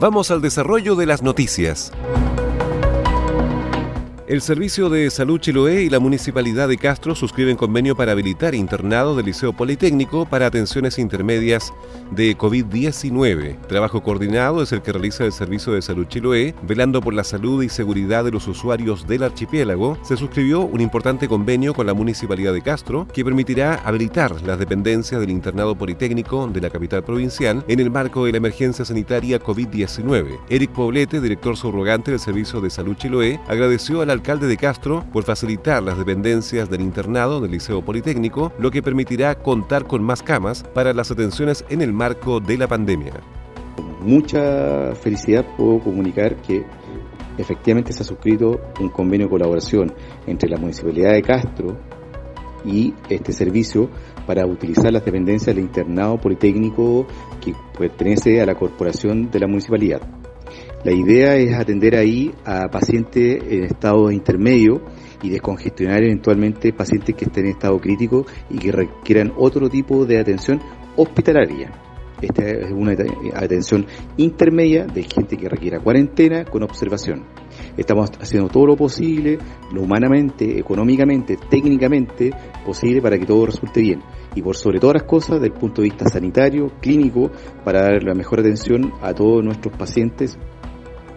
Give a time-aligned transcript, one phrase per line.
[0.00, 1.92] Vamos al desarrollo de las noticias.
[4.30, 9.16] El Servicio de Salud Chiloé y la Municipalidad de Castro suscriben convenio para habilitar internado
[9.16, 11.72] del Liceo Politécnico para atenciones intermedias
[12.12, 13.60] de COVID-19.
[13.66, 17.60] Trabajo coordinado es el que realiza el Servicio de Salud Chiloé, velando por la salud
[17.64, 19.98] y seguridad de los usuarios del archipiélago.
[20.04, 25.20] Se suscribió un importante convenio con la Municipalidad de Castro que permitirá habilitar las dependencias
[25.20, 30.38] del internado politécnico de la capital provincial en el marco de la emergencia sanitaria COVID-19.
[30.48, 35.24] Eric Poblete, director subrogante del Servicio de Salud Chiloé, agradeció al alcalde de Castro por
[35.24, 40.62] facilitar las dependencias del internado del Liceo Politécnico, lo que permitirá contar con más camas
[40.74, 43.14] para las atenciones en el marco de la pandemia.
[44.02, 46.62] Mucha felicidad puedo comunicar que
[47.38, 49.90] efectivamente se ha suscrito un convenio de colaboración
[50.26, 51.78] entre la Municipalidad de Castro
[52.62, 53.88] y este servicio
[54.26, 57.06] para utilizar las dependencias del internado politécnico
[57.40, 60.19] que pertenece a la corporación de la municipalidad.
[60.82, 64.80] La idea es atender ahí a pacientes en estado intermedio
[65.22, 70.18] y descongestionar eventualmente pacientes que estén en estado crítico y que requieran otro tipo de
[70.18, 70.58] atención
[70.96, 71.70] hospitalaria.
[72.22, 72.94] Esta es una
[73.34, 77.24] atención intermedia de gente que requiera cuarentena con observación.
[77.76, 79.36] Estamos haciendo todo lo posible,
[79.74, 82.30] lo humanamente, económicamente, técnicamente
[82.64, 84.02] posible para que todo resulte bien.
[84.34, 87.30] Y por sobre todas las cosas, desde el punto de vista sanitario, clínico,
[87.64, 90.38] para dar la mejor atención a todos nuestros pacientes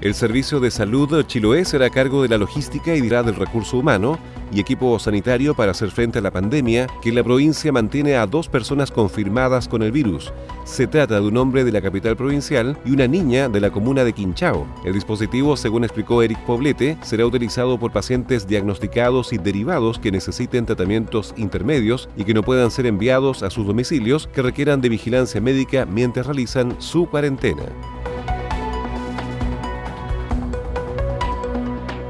[0.00, 3.78] el Servicio de Salud Chiloé será a cargo de la logística y dirá del recurso
[3.78, 4.18] humano
[4.52, 8.48] y equipo sanitario para hacer frente a la pandemia que la provincia mantiene a dos
[8.48, 10.32] personas confirmadas con el virus.
[10.64, 14.04] Se trata de un hombre de la capital provincial y una niña de la comuna
[14.04, 14.66] de Quinchao.
[14.84, 20.66] El dispositivo, según explicó Eric Poblete, será utilizado por pacientes diagnosticados y derivados que necesiten
[20.66, 25.40] tratamientos intermedios y que no puedan ser enviados a sus domicilios que requieran de vigilancia
[25.40, 27.64] médica mientras realizan su cuarentena.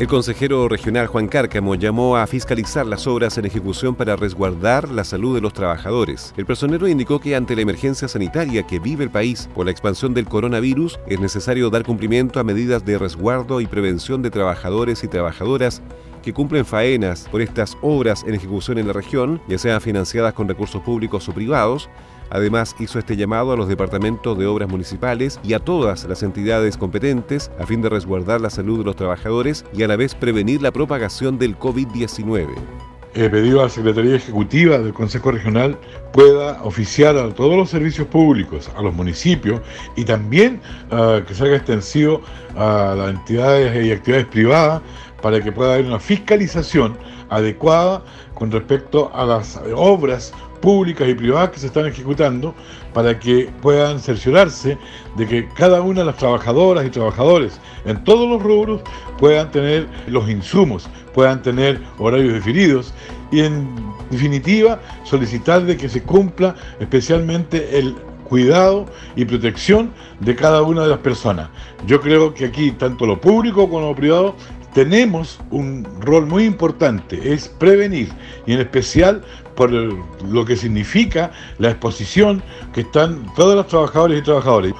[0.00, 5.04] El consejero regional Juan Cárcamo llamó a fiscalizar las obras en ejecución para resguardar la
[5.04, 6.32] salud de los trabajadores.
[6.38, 10.14] El personero indicó que ante la emergencia sanitaria que vive el país por la expansión
[10.14, 15.08] del coronavirus, es necesario dar cumplimiento a medidas de resguardo y prevención de trabajadores y
[15.08, 15.82] trabajadoras
[16.22, 20.48] que cumplen faenas por estas obras en ejecución en la región, ya sean financiadas con
[20.48, 21.90] recursos públicos o privados,
[22.30, 26.76] Además, hizo este llamado a los departamentos de obras municipales y a todas las entidades
[26.76, 30.62] competentes a fin de resguardar la salud de los trabajadores y a la vez prevenir
[30.62, 32.48] la propagación del COVID-19.
[33.12, 35.76] He pedido a la Secretaría Ejecutiva del Consejo Regional
[36.12, 39.60] pueda oficiar a todos los servicios públicos, a los municipios
[39.96, 40.60] y también
[40.92, 42.22] uh, que se haga extensivo
[42.56, 44.82] a las entidades y actividades privadas
[45.20, 46.96] para que pueda haber una fiscalización
[47.30, 48.04] adecuada
[48.34, 52.54] con respecto a las obras públicas y privadas que se están ejecutando
[52.92, 54.78] para que puedan cerciorarse
[55.16, 58.82] de que cada una de las trabajadoras y trabajadores en todos los rubros
[59.18, 62.94] puedan tener los insumos, puedan tener horarios definidos
[63.30, 63.68] y en
[64.10, 67.94] definitiva solicitar de que se cumpla especialmente el
[68.30, 69.90] cuidado y protección
[70.20, 71.48] de cada una de las personas.
[71.86, 74.36] Yo creo que aquí tanto lo público como lo privado
[74.74, 78.12] tenemos un rol muy importante, es prevenir,
[78.46, 79.22] y en especial
[79.56, 84.74] por lo que significa la exposición que están todos los trabajadores y trabajadores.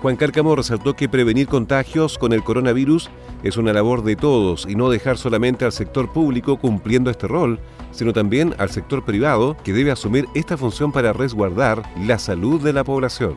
[0.00, 3.08] Juan Cárcamo resaltó que prevenir contagios con el coronavirus
[3.44, 7.60] es una labor de todos y no dejar solamente al sector público cumpliendo este rol,
[7.92, 12.72] sino también al sector privado que debe asumir esta función para resguardar la salud de
[12.72, 13.36] la población.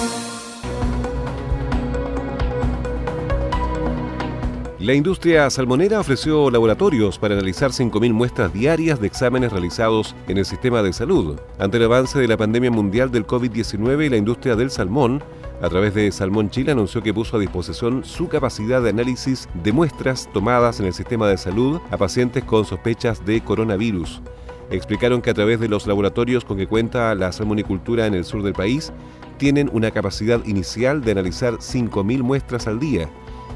[4.81, 10.45] La industria salmonera ofreció laboratorios para analizar 5.000 muestras diarias de exámenes realizados en el
[10.45, 11.39] sistema de salud.
[11.59, 15.23] Ante el avance de la pandemia mundial del COVID-19, la industria del salmón,
[15.61, 19.71] a través de Salmón Chile, anunció que puso a disposición su capacidad de análisis de
[19.71, 24.23] muestras tomadas en el sistema de salud a pacientes con sospechas de coronavirus.
[24.71, 28.41] Explicaron que a través de los laboratorios con que cuenta la salmonicultura en el sur
[28.41, 28.91] del país,
[29.37, 33.07] tienen una capacidad inicial de analizar 5.000 muestras al día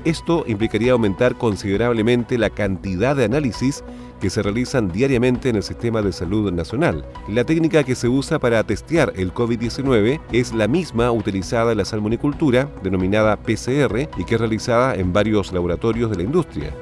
[0.04, 3.84] esto implicaría aumentar considerablemente la cantidad de análisis
[4.20, 7.06] que se realizan diariamente en el sistema de salud nacional.
[7.28, 11.86] La técnica que se usa para testear el COVID-19 es la misma utilizada en la
[11.86, 16.74] salmonicultura, denominada PCR, y que es realizada en varios laboratorios de la industria.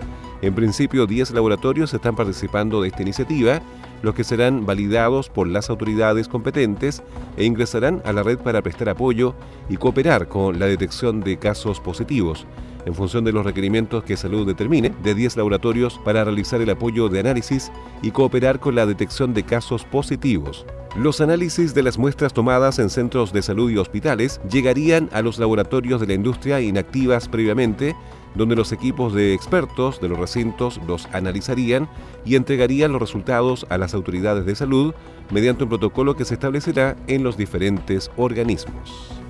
[0.41, 3.61] En principio, 10 laboratorios están participando de esta iniciativa,
[4.01, 7.01] los que serán validados por las autoridades competentes
[7.37, 9.33] e ingresarán a la red para prestar apoyo
[9.69, 12.45] y cooperar con la detección de casos positivos
[12.85, 17.09] en función de los requerimientos que Salud determine, de 10 laboratorios para realizar el apoyo
[17.09, 17.71] de análisis
[18.01, 20.65] y cooperar con la detección de casos positivos.
[20.95, 25.39] Los análisis de las muestras tomadas en centros de salud y hospitales llegarían a los
[25.39, 27.95] laboratorios de la industria inactivas previamente,
[28.35, 31.89] donde los equipos de expertos de los recintos los analizarían
[32.25, 34.93] y entregarían los resultados a las autoridades de salud
[35.31, 39.22] mediante un protocolo que se establecerá en los diferentes organismos.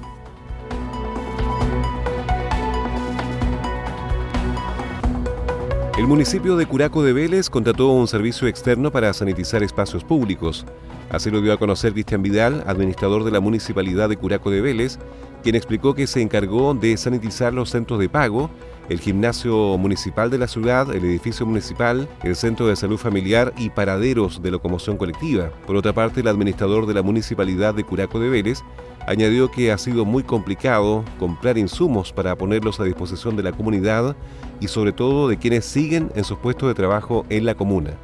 [5.96, 10.66] El municipio de Curaco de Vélez contrató un servicio externo para sanitizar espacios públicos.
[11.14, 14.98] Así lo dio a conocer Cristian Vidal, administrador de la municipalidad de Curaco de Vélez,
[15.44, 18.50] quien explicó que se encargó de sanitizar los centros de pago,
[18.90, 23.70] el gimnasio municipal de la ciudad, el edificio municipal, el centro de salud familiar y
[23.70, 25.52] paraderos de locomoción colectiva.
[25.68, 28.64] Por otra parte, el administrador de la municipalidad de Curaco de Vélez
[29.06, 34.16] añadió que ha sido muy complicado comprar insumos para ponerlos a disposición de la comunidad
[34.60, 38.00] y sobre todo de quienes siguen en sus puestos de trabajo en la comuna.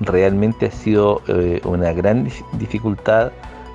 [0.00, 3.32] Realmente ha sido eh, una gran dificultad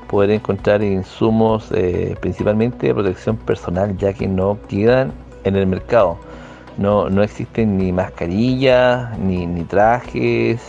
[0.08, 5.12] poder encontrar insumos eh, principalmente de protección personal ya que no quedan
[5.44, 6.18] en el mercado.
[6.78, 10.62] No, no existen ni mascarillas, ni, ni trajes,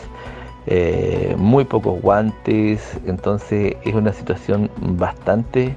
[0.67, 5.75] eh, muy pocos guantes, entonces es una situación bastante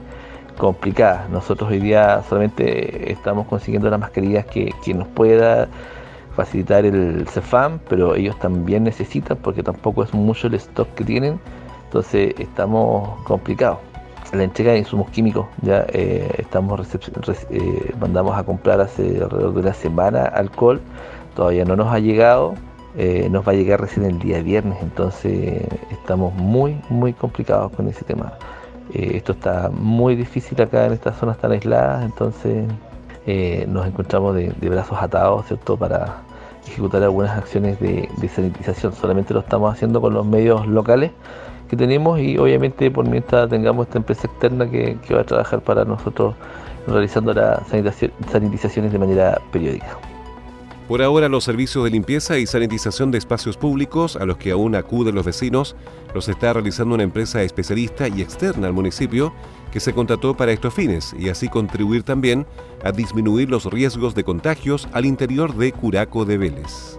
[0.58, 1.28] complicada.
[1.30, 5.68] Nosotros hoy día solamente estamos consiguiendo las mascarillas que, que nos pueda
[6.38, 11.40] facilitar el CEFAM, pero ellos también necesitan porque tampoco es mucho el stock que tienen,
[11.86, 13.80] entonces estamos complicados.
[14.32, 16.80] La entrega de insumos químicos ya eh, estamos
[17.50, 20.80] eh, mandamos a comprar hace alrededor de una semana alcohol,
[21.36, 22.54] todavía no nos ha llegado,
[22.98, 27.88] eh, nos va a llegar recién el día viernes, entonces estamos muy muy complicados con
[27.88, 28.34] ese tema.
[28.94, 32.68] Eh, esto está muy difícil acá en estas zonas tan aisladas, entonces
[33.68, 35.76] nos encontramos de, brazos atados, ¿cierto?
[35.76, 36.27] Para
[36.68, 38.94] ejecutar algunas acciones de, sanitización.
[38.94, 41.12] Solamente lo estamos haciendo con los medios locales
[41.70, 45.62] que tenemos y obviamente por mientras tengamos esta empresa externa que, que va a trabajar
[45.62, 46.36] para nosotros
[46.88, 50.07] realizando las sanitizaciones de manera periódica.
[50.88, 54.74] Por ahora, los servicios de limpieza y sanitización de espacios públicos a los que aún
[54.74, 55.76] acuden los vecinos
[56.14, 59.34] los está realizando una empresa especialista y externa al municipio
[59.72, 62.46] que se contrató para estos fines y así contribuir también
[62.86, 66.98] a disminuir los riesgos de contagios al interior de Curaco de Vélez.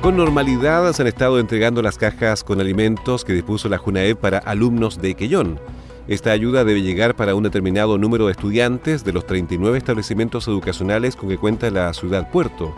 [0.00, 4.38] Con normalidad se han estado entregando las cajas con alimentos que dispuso la JUNAEP para
[4.38, 5.58] alumnos de Quellón.
[6.06, 11.16] Esta ayuda debe llegar para un determinado número de estudiantes de los 39 establecimientos educacionales
[11.16, 12.74] con que cuenta la ciudad puerto.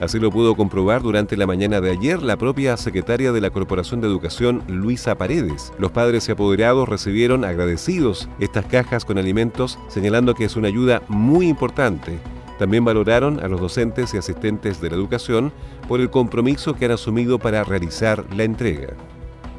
[0.00, 4.00] Así lo pudo comprobar durante la mañana de ayer la propia secretaria de la Corporación
[4.00, 5.74] de Educación, Luisa Paredes.
[5.78, 11.02] Los padres y apoderados recibieron agradecidos estas cajas con alimentos, señalando que es una ayuda
[11.08, 12.18] muy importante.
[12.58, 15.52] También valoraron a los docentes y asistentes de la educación
[15.86, 18.94] por el compromiso que han asumido para realizar la entrega.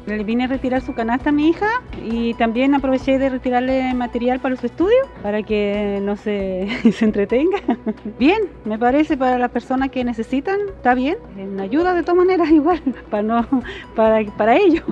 [0.06, 1.68] Le vine a retirar su canasta a mi hija
[2.04, 7.58] y también aproveché de retirarle material para su estudio, para que no se, se entretenga.
[8.18, 12.50] Bien, me parece para las personas que necesitan, está bien, en ayuda de todas maneras
[12.50, 13.46] igual, para, no,
[13.94, 14.82] para, para ellos.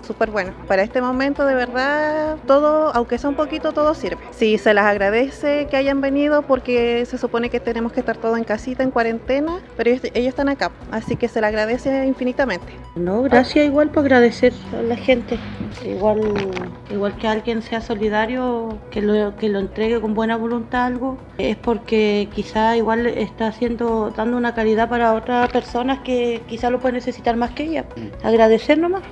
[0.00, 4.22] Súper bueno, para este momento de verdad todo, aunque sea un poquito, todo sirve.
[4.30, 8.38] Sí, se las agradece que hayan venido porque se supone que tenemos que estar todos
[8.38, 12.66] en casita, en cuarentena, pero ellos, ellos están acá, así que se les agradece infinitamente.
[12.94, 15.38] No, gracias igual por agradecer a la gente.
[15.84, 16.20] Igual,
[16.90, 21.56] igual que alguien sea solidario, que lo, que lo entregue con buena voluntad algo, es
[21.56, 26.96] porque quizá igual está haciendo, dando una calidad para otras personas que quizá lo pueden
[26.96, 27.84] necesitar más que ella.
[28.22, 29.02] Agradecer nomás.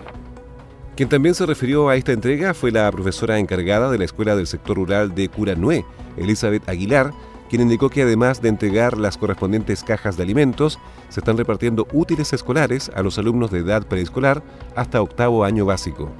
[0.96, 4.46] Quien también se refirió a esta entrega fue la profesora encargada de la Escuela del
[4.46, 5.84] Sector Rural de Curanué,
[6.16, 7.12] Elizabeth Aguilar,
[7.50, 10.78] quien indicó que además de entregar las correspondientes cajas de alimentos,
[11.08, 14.42] se están repartiendo útiles escolares a los alumnos de edad preescolar
[14.76, 16.12] hasta octavo año básico.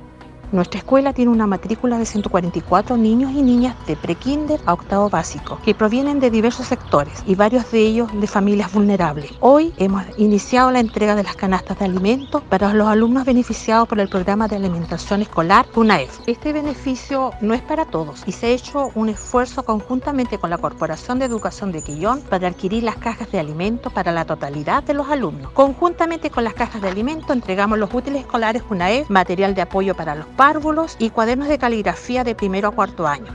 [0.52, 5.60] Nuestra escuela tiene una matrícula de 144 niños y niñas de prekinder a octavo básico,
[5.64, 9.30] que provienen de diversos sectores y varios de ellos de familias vulnerables.
[9.38, 14.00] Hoy hemos iniciado la entrega de las canastas de alimentos para los alumnos beneficiados por
[14.00, 16.18] el programa de alimentación escolar UNAEF.
[16.26, 20.58] Este beneficio no es para todos y se ha hecho un esfuerzo conjuntamente con la
[20.58, 24.94] Corporación de Educación de Quillón para adquirir las cajas de alimentos para la totalidad de
[24.94, 25.52] los alumnos.
[25.52, 30.16] Conjuntamente con las cajas de alimentos entregamos los útiles escolares UNAEF, material de apoyo para
[30.16, 33.30] los párvulos y cuadernos de caligrafía de primero a cuarto año.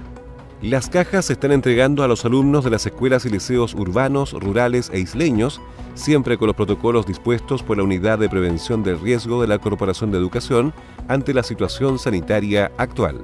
[0.63, 4.89] Las cajas se están entregando a los alumnos de las escuelas y liceos urbanos, rurales
[4.91, 5.61] e isleños,
[5.93, 10.09] siempre con los protocolos dispuestos por la Unidad de Prevención del Riesgo de la Corporación
[10.09, 10.73] de Educación
[11.07, 13.21] ante la situación sanitaria actual.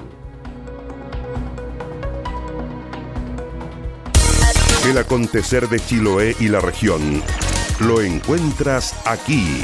[4.87, 7.23] El acontecer de Chiloé y la región
[7.79, 9.63] lo encuentras aquí.